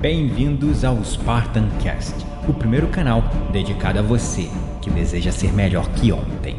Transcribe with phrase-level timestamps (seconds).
[0.00, 2.14] Bem-vindos ao Spartan Cast,
[2.48, 4.48] o primeiro canal dedicado a você
[4.80, 6.56] que deseja ser melhor que ontem.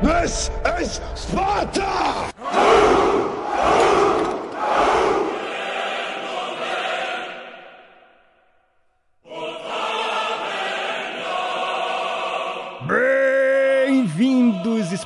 [0.00, 0.50] This
[0.80, 2.47] is Sparta!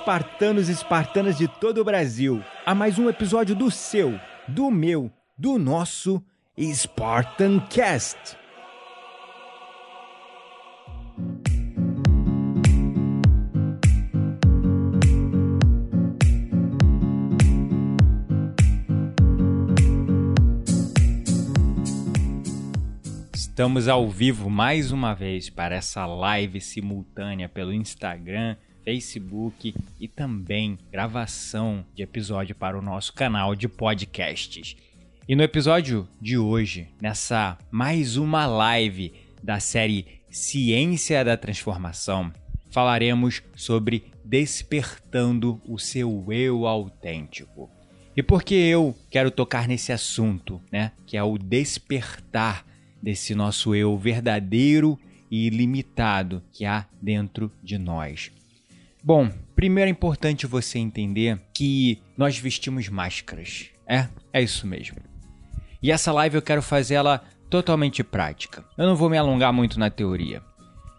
[0.03, 5.13] Espartanos e espartanas de todo o Brasil, a mais um episódio do seu, do meu,
[5.39, 6.21] do nosso
[6.59, 8.37] Spartan Cast.
[23.33, 30.79] Estamos ao vivo mais uma vez para essa live simultânea pelo Instagram, Facebook e também
[30.91, 34.77] gravação de episódio para o nosso canal de podcasts.
[35.29, 42.33] E no episódio de hoje, nessa mais uma live da série Ciência da Transformação,
[42.71, 47.71] falaremos sobre despertando o seu eu autêntico.
[48.17, 50.93] E por que eu quero tocar nesse assunto, né?
[51.07, 52.67] Que é o despertar
[53.03, 54.99] desse nosso eu verdadeiro
[55.31, 58.31] e ilimitado que há dentro de nós.
[59.05, 63.67] Bom, primeiro é importante você entender que nós vestimos máscaras.
[63.85, 64.99] É, é isso mesmo.
[65.83, 68.65] E essa live eu quero fazer ela totalmente prática.
[68.79, 70.41] Eu não vou me alongar muito na teoria,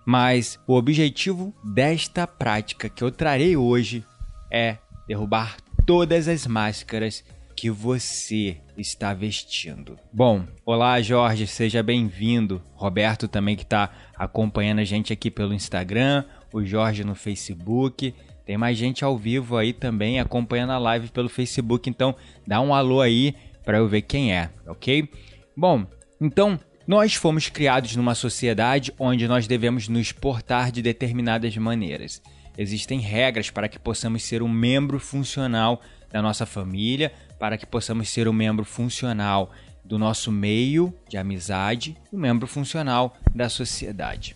[0.06, 4.06] mas o objetivo desta prática que eu trarei hoje
[4.52, 7.24] é derrubar todas as máscaras
[7.56, 9.98] que você está vestindo.
[10.12, 12.62] Bom, olá Jorge, seja bem-vindo.
[12.74, 18.14] Roberto também que está acompanhando a gente aqui pelo Instagram, o Jorge no Facebook.
[18.46, 22.16] Tem mais gente ao vivo aí também acompanhando a live pelo Facebook, então
[22.46, 25.10] dá um alô aí para eu ver quem é, ok?
[25.56, 25.86] Bom,
[26.22, 32.22] então nós fomos criados numa sociedade onde nós devemos nos portar de determinadas maneiras.
[32.58, 35.82] Existem regras para que possamos ser um membro funcional
[36.12, 39.52] da nossa família, para que possamos ser um membro funcional
[39.84, 44.36] do nosso meio de amizade, um membro funcional da sociedade.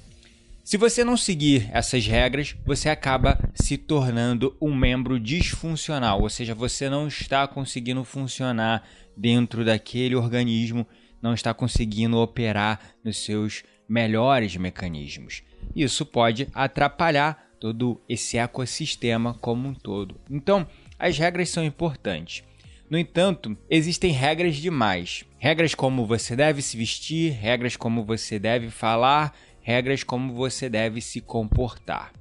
[0.67, 6.53] Se você não seguir essas regras, você acaba se tornando um membro disfuncional, ou seja,
[6.53, 8.85] você não está conseguindo funcionar
[9.15, 10.85] dentro daquele organismo,
[11.21, 15.41] não está conseguindo operar nos seus melhores mecanismos.
[15.73, 20.19] Isso pode atrapalhar todo esse ecossistema como um todo.
[20.29, 20.67] Então,
[20.99, 22.43] as regras são importantes.
[22.89, 25.23] No entanto, existem regras demais.
[25.37, 29.33] Regras como você deve se vestir, regras como você deve falar,
[29.67, 32.13] regras como você deve se comportar.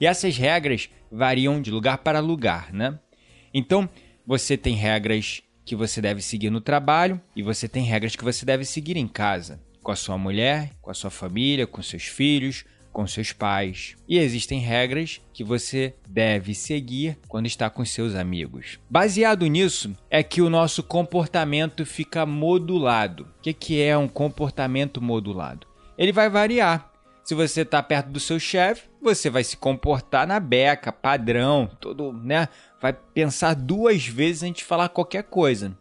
[0.00, 2.96] E essas regras variam de lugar para lugar, né?
[3.52, 3.90] Então,
[4.24, 8.46] você tem regras que você deve seguir no trabalho e você tem regras que você
[8.46, 12.64] deve seguir em casa, com a sua mulher, com a sua família, com seus filhos,
[12.92, 13.96] com seus pais.
[14.08, 18.78] E existem regras que você deve seguir quando está com seus amigos.
[18.88, 23.26] Baseado nisso, é que o nosso comportamento fica modulado.
[23.44, 25.73] O que é um comportamento modulado?
[25.96, 26.90] Ele vai variar.
[27.22, 32.12] Se você está perto do seu chefe, você vai se comportar na beca, padrão, todo,
[32.12, 32.48] né?
[32.80, 35.76] Vai pensar duas vezes antes de falar qualquer coisa.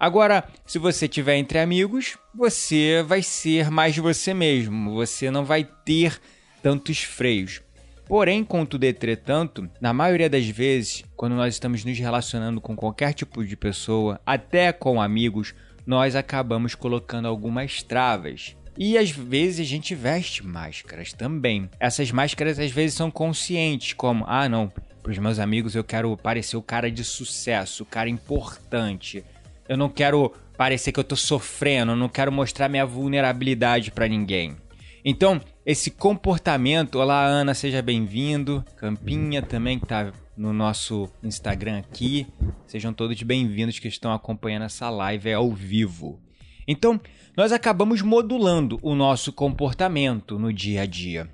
[0.00, 4.94] Agora, se você estiver entre amigos, você vai ser mais você mesmo.
[4.94, 6.20] Você não vai ter
[6.60, 7.62] tantos freios.
[8.06, 13.44] Porém, contudo, entretanto, na maioria das vezes, quando nós estamos nos relacionando com qualquer tipo
[13.44, 15.54] de pessoa, até com amigos,
[15.86, 18.56] nós acabamos colocando algumas travas.
[18.76, 21.68] E às vezes a gente veste máscaras também.
[21.78, 26.16] Essas máscaras às vezes são conscientes, como: ah, não, para os meus amigos eu quero
[26.16, 29.24] parecer o cara de sucesso, o cara importante.
[29.68, 34.08] Eu não quero parecer que eu tô sofrendo, eu não quero mostrar minha vulnerabilidade para
[34.08, 34.56] ninguém.
[35.04, 38.64] Então, esse comportamento, olá Ana, seja bem-vindo.
[38.76, 42.26] Campinha também que tá no nosso Instagram aqui.
[42.66, 46.23] Sejam todos bem-vindos que estão acompanhando essa live ao vivo.
[46.66, 47.00] Então,
[47.36, 51.28] nós acabamos modulando o nosso comportamento no dia a dia.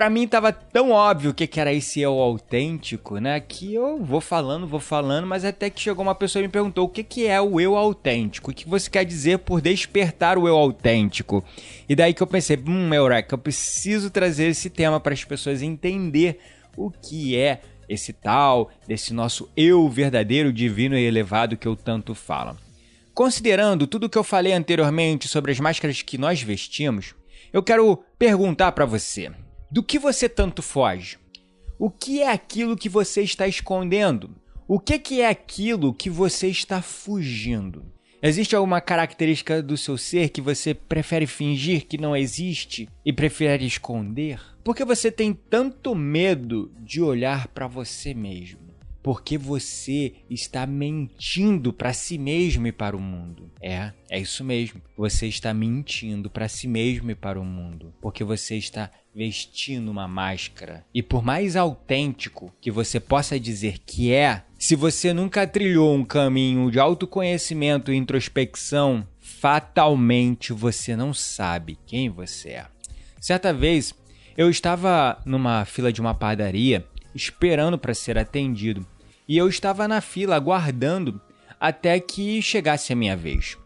[0.00, 3.38] para mim tava tão óbvio o que, que era esse eu autêntico, né?
[3.38, 6.86] Que eu vou falando, vou falando, mas até que chegou uma pessoa e me perguntou
[6.86, 10.48] o que, que é o eu autêntico, o que você quer dizer por despertar o
[10.48, 11.44] eu autêntico.
[11.86, 15.60] E daí que eu pensei, hum, Eureka, eu preciso trazer esse tema para as pessoas
[15.60, 16.40] entender
[16.78, 22.14] o que é esse tal, desse nosso eu verdadeiro, divino e elevado que eu tanto
[22.14, 22.56] falo.
[23.12, 27.14] Considerando tudo o que eu falei anteriormente sobre as máscaras que nós vestimos,
[27.52, 29.30] eu quero perguntar para você.
[29.72, 31.16] Do que você tanto foge?
[31.78, 34.34] O que é aquilo que você está escondendo?
[34.66, 37.84] O que, é aquilo que você está fugindo?
[38.20, 43.64] Existe alguma característica do seu ser que você prefere fingir que não existe e prefere
[43.64, 44.40] esconder?
[44.64, 48.69] Por que você tem tanto medo de olhar para você mesmo?
[49.02, 53.50] Porque você está mentindo para si mesmo e para o mundo.
[53.60, 54.80] É, é isso mesmo.
[54.96, 60.06] Você está mentindo para si mesmo e para o mundo, porque você está vestindo uma
[60.06, 60.84] máscara.
[60.94, 66.04] E por mais autêntico que você possa dizer que é, se você nunca trilhou um
[66.04, 72.66] caminho de autoconhecimento e introspecção, fatalmente você não sabe quem você é.
[73.20, 73.94] Certa vez,
[74.36, 78.86] eu estava numa fila de uma padaria esperando para ser atendido.
[79.28, 81.20] E eu estava na fila aguardando
[81.58, 83.56] até que chegasse a minha vez.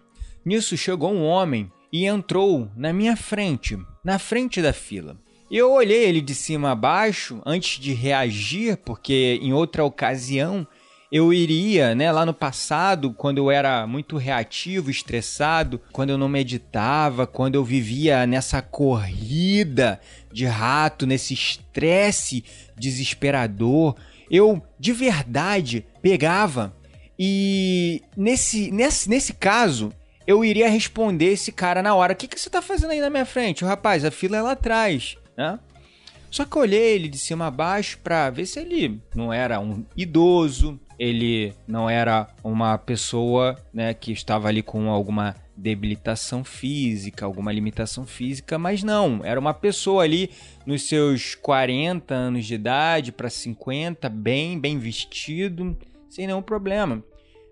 [0.45, 5.17] Nisso chegou um homem e entrou na minha frente, na frente da fila.
[5.51, 10.67] Eu olhei ele de cima a baixo antes de reagir, porque em outra ocasião
[11.15, 16.29] eu iria, né, lá no passado, quando eu era muito reativo, estressado, quando eu não
[16.29, 20.01] meditava, quando eu vivia nessa corrida
[20.33, 22.43] de rato, nesse estresse
[22.77, 23.95] desesperador,
[24.29, 26.75] eu de verdade pegava
[27.17, 29.93] e nesse, nesse, nesse caso
[30.27, 33.09] eu iria responder esse cara na hora: O que, que você tá fazendo aí na
[33.09, 33.65] minha frente?
[33.65, 35.61] O rapaz, a fila é lá atrás, né?
[36.29, 39.61] Só que eu olhei ele de cima a baixo pra ver se ele não era
[39.61, 47.25] um idoso, ele não era uma pessoa né, que estava ali com alguma debilitação física,
[47.25, 50.31] alguma limitação física, mas não, era uma pessoa ali
[50.67, 55.77] nos seus 40 anos de idade para 50, bem, bem vestido,
[56.09, 57.03] sem nenhum problema.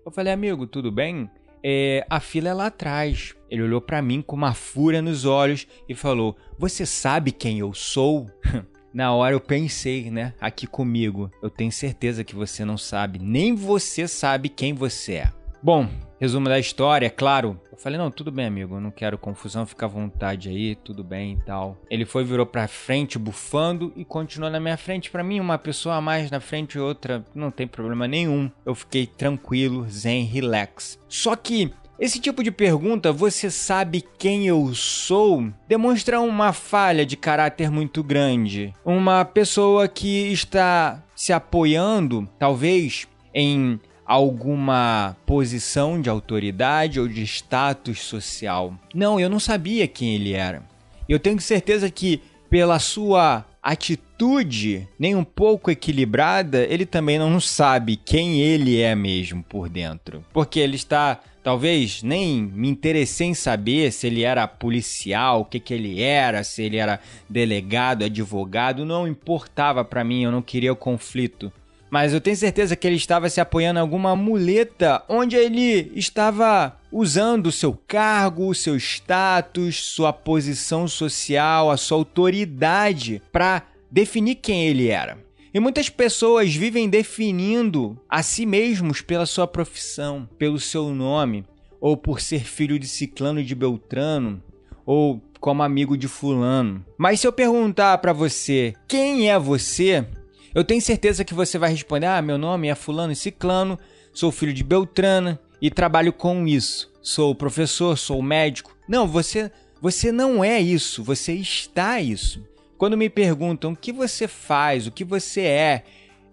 [0.05, 1.29] Eu falei, amigo, tudo bem?
[1.65, 3.33] É, a fila é lá atrás.
[3.49, 7.73] Ele olhou para mim com uma fúria nos olhos e falou: Você sabe quem eu
[7.73, 8.29] sou?
[8.93, 11.31] Na hora eu pensei, né, aqui comigo.
[11.41, 15.31] Eu tenho certeza que você não sabe, nem você sabe quem você é.
[15.63, 15.87] Bom,
[16.19, 17.59] resumo da história, é claro.
[17.71, 21.37] Eu falei, não, tudo bem, amigo, não quero confusão, fica à vontade aí, tudo bem
[21.39, 21.77] e tal.
[21.89, 25.09] Ele foi, virou pra frente, bufando e continuou na minha frente.
[25.09, 28.51] Para mim, uma pessoa mais na frente e outra, não tem problema nenhum.
[28.65, 30.99] Eu fiquei tranquilo, zen, relax.
[31.07, 35.47] Só que esse tipo de pergunta, você sabe quem eu sou?
[35.67, 38.73] Demonstra uma falha de caráter muito grande.
[38.83, 48.01] Uma pessoa que está se apoiando, talvez, em alguma posição de autoridade ou de status
[48.01, 48.73] social.
[48.93, 50.63] Não, eu não sabia quem ele era.
[51.07, 57.95] Eu tenho certeza que, pela sua atitude nem um pouco equilibrada, ele também não sabe
[57.95, 60.23] quem ele é mesmo por dentro.
[60.33, 65.59] Porque ele está Talvez nem me interessei em saber se ele era policial, o que,
[65.59, 70.71] que ele era, se ele era delegado, advogado, não importava para mim, eu não queria
[70.71, 71.51] o conflito.
[71.93, 76.75] Mas eu tenho certeza que ele estava se apoiando em alguma muleta onde ele estava
[76.91, 84.35] usando o seu cargo, o seu status, sua posição social, a sua autoridade para definir
[84.35, 85.19] quem ele era.
[85.53, 91.45] E muitas pessoas vivem definindo a si mesmos pela sua profissão, pelo seu nome,
[91.79, 94.41] ou por ser filho de Ciclano de Beltrano,
[94.83, 96.83] ou como amigo de Fulano.
[96.97, 100.07] Mas se eu perguntar para você quem é você,
[100.55, 103.77] eu tenho certeza que você vai responder: Ah, meu nome é Fulano e Ciclano,
[104.11, 106.91] sou filho de Beltrana e trabalho com isso.
[107.01, 108.75] Sou professor, sou médico.
[108.87, 112.41] Não, você Você não é isso, você está isso.
[112.83, 115.83] Quando me perguntam o que você faz, o que você é,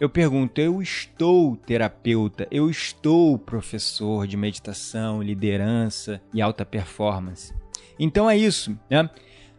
[0.00, 7.54] eu pergunto: eu estou terapeuta, eu estou professor de meditação, liderança e alta performance.
[7.96, 9.08] Então é isso, né?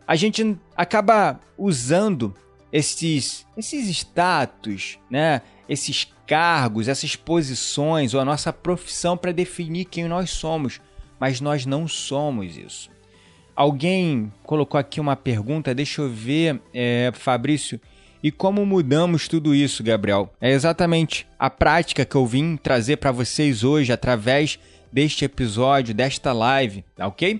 [0.05, 2.35] A gente acaba usando
[2.73, 5.43] esses, esses status, né?
[5.69, 10.81] Esses cargos, essas posições ou a nossa profissão para definir quem nós somos,
[11.17, 12.90] mas nós não somos isso.
[13.61, 17.79] Alguém colocou aqui uma pergunta, deixa eu ver, é, Fabrício.
[18.23, 20.33] E como mudamos tudo isso, Gabriel?
[20.41, 24.57] É exatamente a prática que eu vim trazer para vocês hoje através
[24.91, 27.39] deste episódio, desta live, tá ok?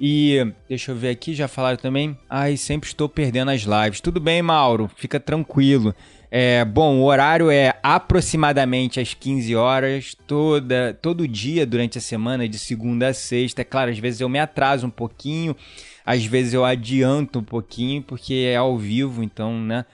[0.00, 2.16] E deixa eu ver aqui, já falaram também.
[2.30, 4.00] Ai, sempre estou perdendo as lives.
[4.00, 5.92] Tudo bem, Mauro, fica tranquilo.
[6.30, 12.48] É, bom, o horário é aproximadamente às 15 horas, toda, todo dia durante a semana,
[12.48, 13.62] de segunda a sexta.
[13.62, 15.56] É claro, às vezes eu me atraso um pouquinho,
[16.04, 19.84] às vezes eu adianto um pouquinho, porque é ao vivo, então, né?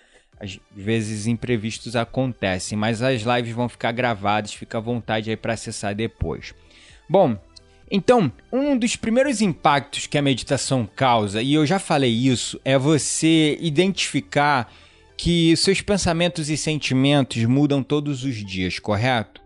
[0.45, 5.55] às vezes imprevistos acontecem, mas as lives vão ficar gravadas, fica à vontade aí para
[5.55, 6.55] acessar depois.
[7.09, 7.37] Bom,
[7.91, 12.79] então, um dos primeiros impactos que a meditação causa, e eu já falei isso, é
[12.79, 14.73] você identificar
[15.16, 19.44] que seus pensamentos e sentimentos mudam todos os dias, correto?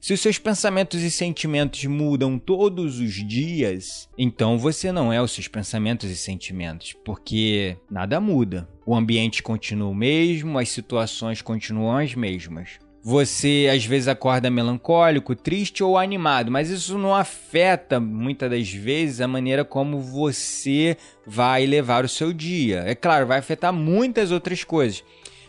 [0.00, 5.30] Se os seus pensamentos e sentimentos mudam todos os dias, então você não é os
[5.30, 8.66] seus pensamentos e sentimentos, porque nada muda.
[8.86, 12.78] O ambiente continua o mesmo, as situações continuam as mesmas.
[13.02, 19.22] Você às vezes acorda melancólico, triste ou animado, mas isso não afeta muitas das vezes
[19.22, 22.84] a maneira como você vai levar o seu dia.
[22.86, 25.02] É claro, vai afetar muitas outras coisas.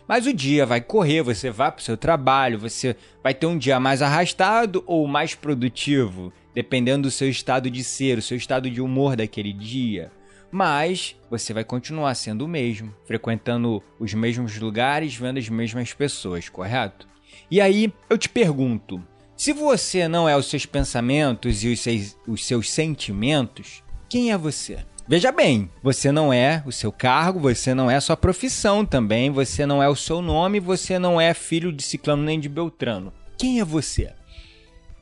[0.08, 3.58] Mas o dia vai correr, você vai para o seu trabalho, você vai ter um
[3.58, 8.70] dia mais arrastado ou mais produtivo, dependendo do seu estado de ser, o seu estado
[8.70, 10.10] de humor daquele dia.
[10.50, 16.48] Mas você vai continuar sendo o mesmo, frequentando os mesmos lugares, vendo as mesmas pessoas,
[16.48, 17.11] correto?
[17.50, 19.02] E aí eu te pergunto:
[19.36, 24.38] se você não é os seus pensamentos e os seus, os seus sentimentos, quem é
[24.38, 24.78] você?
[25.06, 29.30] Veja bem, você não é o seu cargo, você não é a sua profissão também,
[29.30, 33.12] você não é o seu nome, você não é filho de Ciclano nem de Beltrano.
[33.36, 34.12] Quem é você?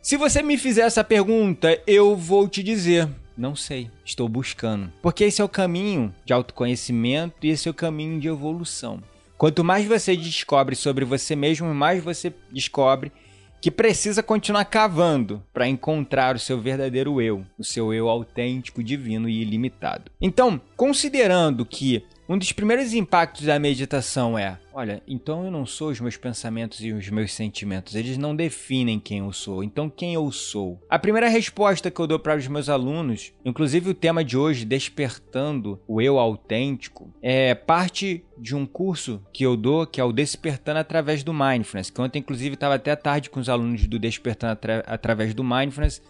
[0.01, 4.91] Se você me fizer essa pergunta, eu vou te dizer: não sei, estou buscando.
[5.03, 9.03] Porque esse é o caminho de autoconhecimento e esse é o caminho de evolução.
[9.41, 13.11] Quanto mais você descobre sobre você mesmo, mais você descobre
[13.59, 19.31] que precisa continuar cavando para encontrar o seu verdadeiro eu, o seu eu autêntico, divino
[19.31, 20.11] e ilimitado.
[20.21, 25.89] Então, considerando que um dos primeiros impactos da meditação é: olha, então eu não sou
[25.89, 29.65] os meus pensamentos e os meus sentimentos, eles não definem quem eu sou.
[29.65, 30.81] Então, quem eu sou?
[30.89, 34.65] A primeira resposta que eu dou para os meus alunos, inclusive o tema de hoje,
[34.65, 40.13] despertando o eu autêntico, é parte de um curso que eu dou, que é o
[40.13, 44.53] Despertando através do Mindfulness, que ontem, inclusive, estava até tarde com os alunos do Despertando
[44.53, 46.01] Atra através do Mindfulness,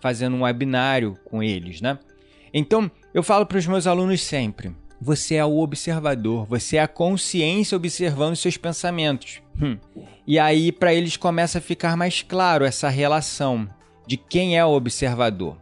[0.00, 1.98] fazendo um webinário com eles, né?
[2.50, 6.88] Então, eu falo para os meus alunos sempre você é o observador, você é a
[6.88, 9.40] consciência observando seus pensamentos.
[9.60, 9.76] Hum.
[10.26, 13.68] E aí, para eles, começa a ficar mais claro essa relação
[14.06, 15.56] de quem é o observador.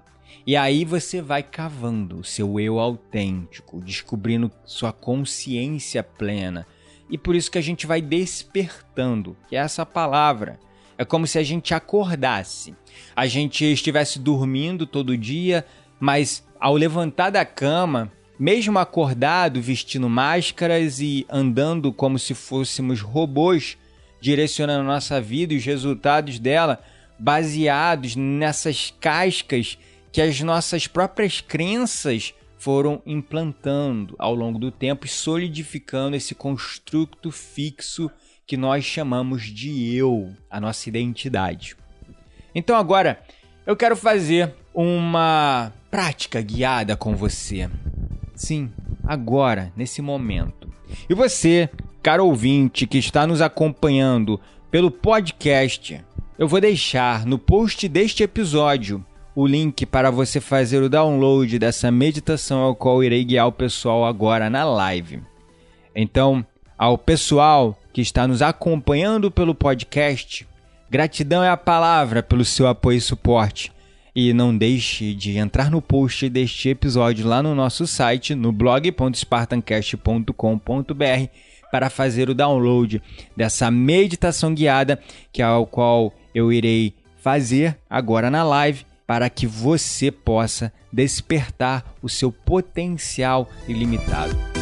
[0.46, 6.66] E aí você vai cavando o seu eu autêntico, descobrindo sua consciência plena.
[7.08, 10.58] E por isso que a gente vai despertando, que é essa palavra.
[10.98, 12.74] É como se a gente acordasse.
[13.16, 15.64] A gente estivesse dormindo todo dia,
[15.98, 23.76] mas ao levantar da cama, mesmo acordado, vestindo máscaras e andando como se fôssemos robôs,
[24.20, 26.80] direcionando nossa vida e os resultados dela
[27.18, 29.78] baseados nessas cascas
[30.10, 37.30] que as nossas próprias crenças foram implantando ao longo do tempo e solidificando esse construto
[37.30, 38.10] fixo
[38.46, 41.76] que nós chamamos de eu, a nossa identidade.
[42.54, 43.22] Então agora
[43.66, 47.68] eu quero fazer uma prática guiada com você.
[48.34, 48.70] Sim,
[49.04, 50.68] agora, nesse momento.
[51.08, 51.68] E você,
[52.02, 56.04] caro ouvinte que está nos acompanhando pelo podcast,
[56.38, 59.04] eu vou deixar no post deste episódio
[59.36, 64.04] o link para você fazer o download dessa meditação ao qual irei guiar o pessoal
[64.04, 65.22] agora na live.
[65.94, 66.44] Então,
[66.76, 70.46] ao pessoal que está nos acompanhando pelo podcast,
[70.90, 73.72] gratidão é a palavra pelo seu apoio e suporte.
[74.14, 81.28] E não deixe de entrar no post deste episódio lá no nosso site, no blog.spartancast.com.br,
[81.72, 83.02] para fazer o download
[83.36, 85.00] dessa meditação guiada,
[85.32, 91.94] que é o qual eu irei fazer agora na live para que você possa despertar
[92.00, 94.53] o seu potencial ilimitado.